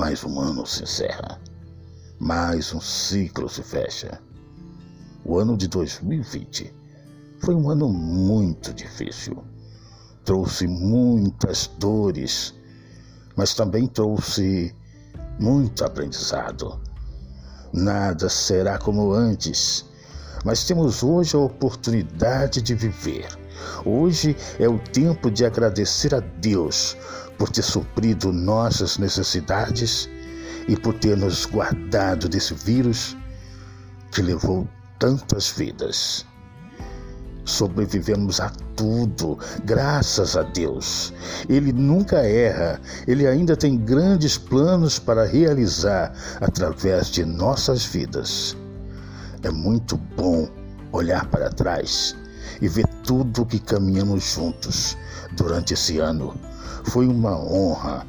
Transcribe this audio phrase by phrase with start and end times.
[0.00, 1.38] mais um ano se encerra,
[2.18, 4.18] mais um ciclo se fecha.
[5.26, 6.74] O ano de 2020
[7.38, 9.44] foi um ano muito difícil.
[10.24, 12.54] Trouxe muitas dores,
[13.36, 14.74] mas também trouxe
[15.38, 16.80] muito aprendizado.
[17.70, 19.84] Nada será como antes,
[20.46, 23.28] mas temos hoje a oportunidade de viver.
[23.84, 26.96] Hoje é o tempo de agradecer a Deus
[27.38, 30.08] por ter suprido nossas necessidades
[30.68, 33.16] e por ter nos guardado desse vírus
[34.12, 34.68] que levou
[34.98, 36.26] tantas vidas.
[37.44, 41.12] Sobrevivemos a tudo, graças a Deus.
[41.48, 48.56] Ele nunca erra, ele ainda tem grandes planos para realizar através de nossas vidas.
[49.42, 50.48] É muito bom
[50.92, 52.14] olhar para trás
[52.60, 54.96] e ver tudo que caminhamos juntos
[55.32, 56.34] durante esse ano
[56.84, 58.06] foi uma honra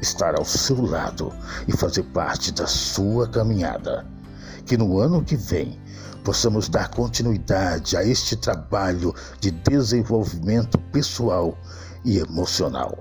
[0.00, 1.32] estar ao seu lado
[1.66, 4.06] e fazer parte da sua caminhada.
[4.64, 5.80] Que no ano que vem
[6.24, 11.56] possamos dar continuidade a este trabalho de desenvolvimento pessoal
[12.04, 12.98] e emocional.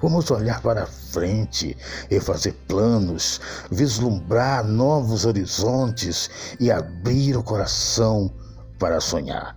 [0.00, 1.76] Vamos olhar para frente
[2.08, 8.32] e fazer planos, vislumbrar novos horizontes e abrir o coração
[8.78, 9.56] para sonhar.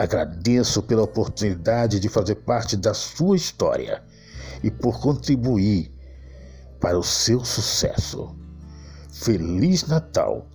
[0.00, 4.02] Agradeço pela oportunidade de fazer parte da sua história
[4.62, 5.92] e por contribuir
[6.80, 8.34] para o seu sucesso.
[9.12, 10.48] Feliz Natal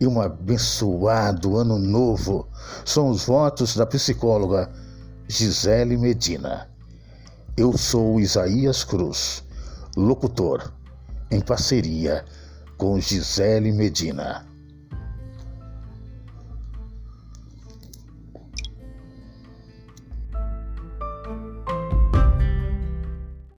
[0.00, 2.46] e um abençoado Ano Novo
[2.84, 4.70] são os votos da psicóloga
[5.26, 6.70] Gisele Medina.
[7.56, 9.42] Eu sou Isaías Cruz,
[9.96, 10.72] locutor,
[11.32, 12.24] em parceria
[12.78, 14.53] com Gisele Medina.